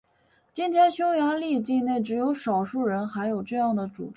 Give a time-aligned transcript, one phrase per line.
[0.51, 4.09] 今天匈牙利境内只有少数人还有这样的主张。